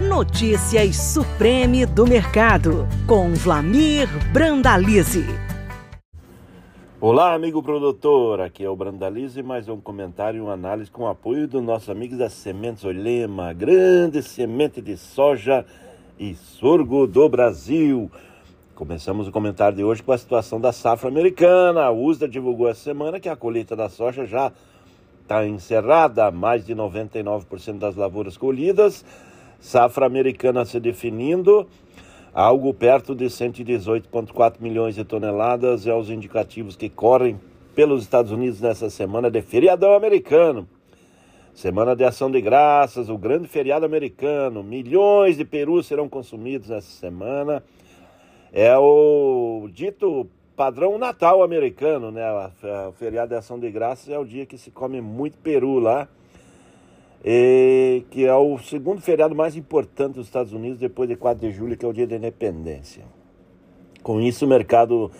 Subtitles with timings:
[0.00, 5.26] Notícias Supreme do Mercado, com Vlamir Brandalize.
[6.98, 11.46] Olá, amigo produtor, aqui é o Brandalize, mais um comentário e uma análise com apoio
[11.46, 15.66] dos nossos amigos da Sementes Olema, grande semente de soja
[16.18, 18.10] e sorgo do Brasil.
[18.74, 21.82] Começamos o comentário de hoje com a situação da safra americana.
[21.82, 24.50] A USDA divulgou essa semana que a colheita da soja já
[25.22, 29.04] está encerrada, mais de 99% das lavouras colhidas.
[29.60, 31.66] Safra americana se definindo,
[32.32, 37.38] algo perto de 118,4 milhões de toneladas é os indicativos que correm
[37.74, 40.66] pelos Estados Unidos nessa semana de feriadão americano.
[41.52, 44.62] Semana de Ação de Graças, o grande feriado americano.
[44.62, 47.62] Milhões de perus serão consumidos nessa semana.
[48.52, 52.24] É o dito padrão Natal americano, né?
[52.88, 56.08] O feriado de Ação de Graças é o dia que se come muito peru lá.
[57.22, 61.76] Que é o segundo feriado mais importante dos Estados Unidos depois de 4 de julho,
[61.76, 63.04] que é o dia da independência.
[64.02, 65.10] Com isso, o mercado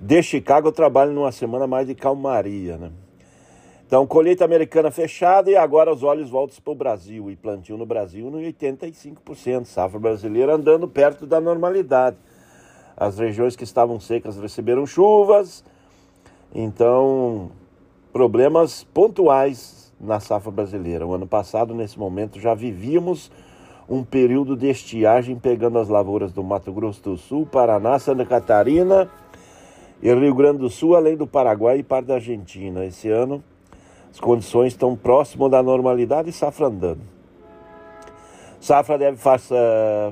[0.00, 2.90] de Chicago trabalha numa semana mais de calmaria, né?
[3.86, 7.28] Então, colheita americana fechada e agora os olhos voltam para o Brasil.
[7.28, 9.64] E plantio no Brasil no 85%.
[9.64, 12.16] Safra brasileira andando perto da normalidade.
[12.96, 15.64] As regiões que estavam secas receberam chuvas.
[16.54, 17.50] Então,
[18.12, 21.06] problemas pontuais na safra brasileira.
[21.06, 23.30] O ano passado, nesse momento, já vivíamos
[23.88, 29.10] um período de estiagem pegando as lavouras do Mato Grosso do Sul, Paraná, Santa Catarina
[30.02, 32.84] e Rio Grande do Sul, além do Paraguai e parte da Argentina.
[32.84, 33.42] Esse ano
[34.10, 37.00] as condições estão próximas da normalidade e safra andando.
[38.60, 39.56] Safra deve faça,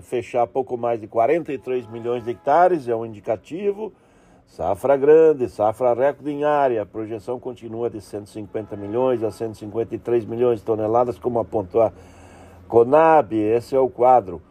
[0.02, 3.92] fechar pouco mais de 43 milhões de hectares, é um indicativo.
[4.48, 10.58] Safra grande, safra recorde em área, a projeção continua de 150 milhões a 153 milhões
[10.58, 11.92] de toneladas, como apontou a
[12.66, 14.42] Conab, esse é o quadro.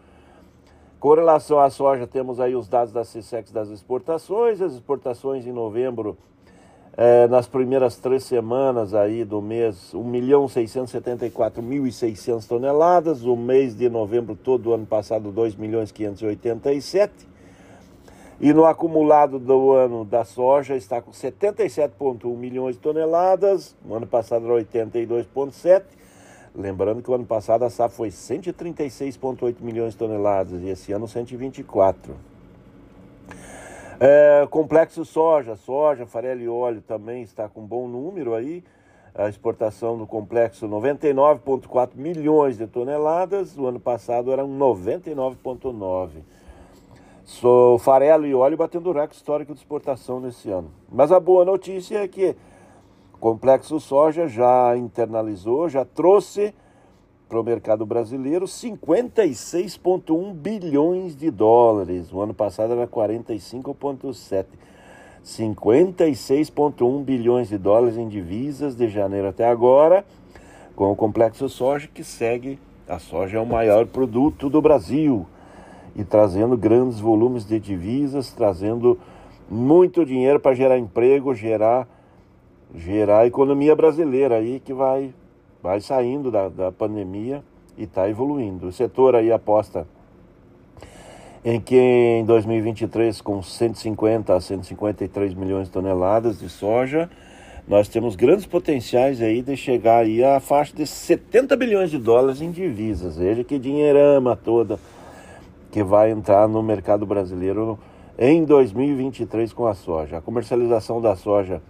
[1.00, 5.52] Com relação à soja, temos aí os dados da CSEX das exportações, as exportações em
[5.52, 6.18] novembro
[6.96, 13.24] é, nas primeiras três semanas aí do mês, 1 milhão 674.600 toneladas.
[13.24, 17.37] O mês de novembro todo do ano passado, 2 milhões 587.
[18.40, 23.76] E no acumulado do ano da soja está com 77,1 milhões de toneladas.
[23.84, 25.84] No ano passado era 82,7.
[26.54, 31.08] Lembrando que o ano passado a safra foi 136,8 milhões de toneladas e esse ano
[31.08, 32.16] 124.
[34.00, 38.64] É, complexo soja, soja, farelo e óleo também está com bom número aí.
[39.16, 46.10] A exportação do complexo 99,4 milhões de toneladas, o ano passado eram 99,9.
[47.28, 50.72] So, farelo e óleo batendo o recorde histórico de exportação nesse ano.
[50.90, 52.34] Mas a boa notícia é que
[53.14, 56.56] o complexo soja já internalizou, já trouxe
[57.28, 62.14] para o mercado brasileiro 56,1 bilhões de dólares.
[62.14, 64.46] O ano passado era 45,7.
[65.22, 70.06] 56,1 bilhões de dólares em divisas de janeiro até agora,
[70.78, 72.58] com o complexo soja que segue.
[72.88, 75.28] A soja é o maior produto do Brasil
[75.98, 79.00] e trazendo grandes volumes de divisas, trazendo
[79.50, 81.88] muito dinheiro para gerar emprego, gerar
[82.76, 85.14] gerar a economia brasileira aí que vai
[85.64, 87.44] vai saindo da, da pandemia
[87.78, 88.68] e está evoluindo.
[88.68, 89.88] O setor aí aposta
[91.44, 97.10] em que em 2023, com 150 a 153 milhões de toneladas de soja,
[97.68, 102.42] nós temos grandes potenciais aí de chegar aí à faixa de 70 bilhões de dólares
[102.42, 103.18] em divisas.
[103.18, 104.80] Veja que dinheirama toda
[105.78, 107.78] que vai entrar no mercado brasileiro
[108.18, 110.18] em 2023 com a soja.
[110.18, 111.62] A comercialização da soja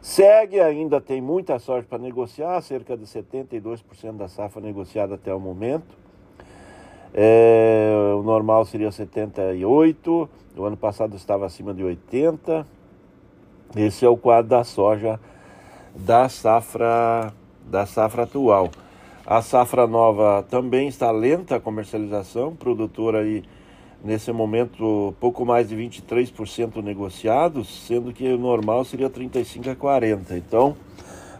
[0.00, 5.38] Segue ainda, tem muita sorte para negociar, cerca de 72% da safra negociada até o
[5.38, 5.94] momento.
[7.12, 12.66] É, o normal seria 78, o ano passado estava acima de 80.
[13.76, 15.20] Esse é o quadro da soja
[15.94, 17.30] da safra
[17.66, 18.70] da safra atual.
[19.26, 23.42] A safra nova também está lenta a comercialização, produtor aí
[24.04, 30.36] nesse momento pouco mais de 23% negociados, sendo que o normal seria 35 a 40.
[30.36, 30.76] Então,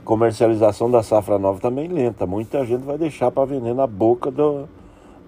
[0.03, 2.27] comercialização da safra nova também lenta.
[2.27, 4.67] Muita gente vai deixar para vender na boca do,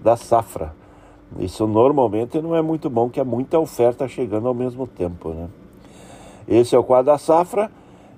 [0.01, 0.73] da safra.
[1.37, 5.47] Isso normalmente não é muito bom, que é muita oferta chegando ao mesmo tempo, né?
[6.47, 7.69] Esse é o quadro da safra,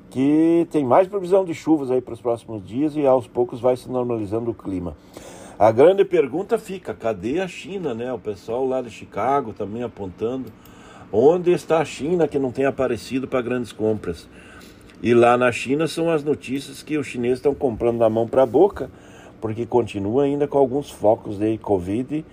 [0.10, 3.78] que tem mais previsão de chuvas aí para os próximos dias e aos poucos vai
[3.78, 4.96] se normalizando o clima.
[5.58, 8.12] A grande pergunta fica: cadê a China, né?
[8.14, 10.52] O pessoal lá de Chicago também apontando
[11.12, 14.28] onde está a China que não tem aparecido para grandes compras.
[15.02, 18.44] E lá na China são as notícias que os chineses estão comprando da mão para
[18.44, 18.92] a boca,
[19.40, 22.26] porque continua ainda com alguns focos de Covid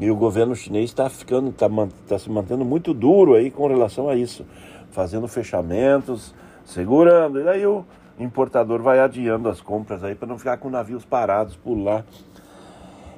[0.00, 1.68] E o governo chinês está ficando, está
[2.06, 4.44] tá se mantendo muito duro aí com relação a isso,
[4.90, 6.34] fazendo fechamentos,
[6.68, 7.40] segurando.
[7.40, 7.84] E daí o
[8.18, 12.04] importador vai adiando as compras aí para não ficar com navios parados por lá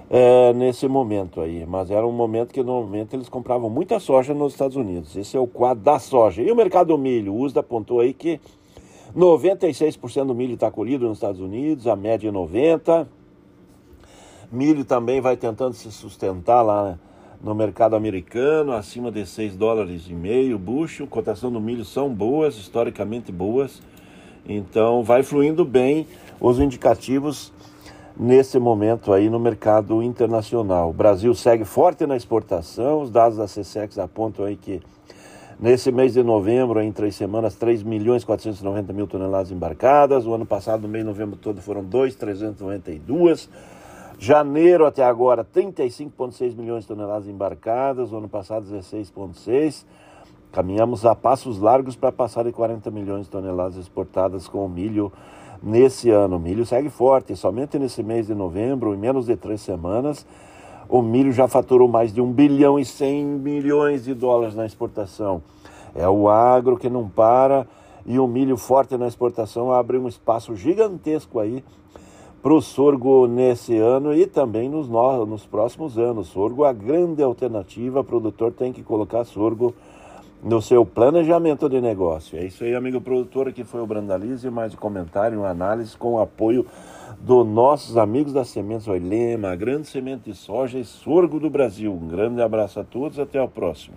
[0.09, 1.67] é, nesse momento aí.
[1.67, 5.17] Mas era um momento que normalmente eles compravam muita soja nos Estados Unidos.
[5.17, 6.43] Esse é o quadro da soja.
[6.43, 7.35] E o mercado do milho?
[7.35, 8.41] O USDA apontou aí que
[9.17, 13.07] 96% do milho está colhido nos Estados Unidos, a média é 90%.
[14.53, 16.99] Milho também vai tentando se sustentar lá
[17.43, 21.07] no mercado americano, acima de 6 dólares e meio bushel.
[21.07, 23.81] Cotação do milho são boas, historicamente boas.
[24.47, 26.07] Então vai fluindo bem
[26.41, 27.53] os indicativos
[28.17, 30.91] nesse momento aí no mercado internacional.
[30.91, 34.83] O Brasil segue forte na exportação, os dados da CSEX apontam aí que
[35.59, 40.45] nesse mês de novembro, em três semanas, 3 milhões 490 mil toneladas embarcadas, o ano
[40.45, 43.49] passado, no mês de novembro todo, foram 2,392
[44.23, 49.87] Janeiro até agora, 35,6 milhões de toneladas embarcadas, o ano passado 16,6.
[50.53, 55.11] Caminhamos a passos largos para passar de 40 milhões de toneladas exportadas com o milho
[55.63, 56.37] nesse ano.
[56.37, 60.27] O milho segue forte, somente nesse mês de novembro, em menos de três semanas,
[60.87, 65.43] o milho já faturou mais de 1 bilhão e 100 milhões de dólares na exportação.
[65.95, 67.67] É o agro que não para
[68.05, 71.65] e o milho forte na exportação abre um espaço gigantesco aí
[72.43, 76.29] para o sorgo nesse ano e também nos, nos próximos anos.
[76.29, 79.75] Sorgo a grande alternativa, o produtor tem que colocar sorgo
[80.43, 82.39] no seu planejamento de negócio.
[82.39, 86.15] É isso aí, amigo produtor, aqui foi o Brandalize, mais um comentário, uma análise com
[86.15, 86.65] o apoio
[87.21, 91.93] dos nossos amigos da Sementes Oilema, a grande semente de soja e sorgo do Brasil.
[91.93, 93.97] Um grande abraço a todos, até o próximo.